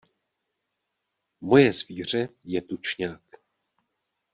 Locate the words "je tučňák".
2.43-3.21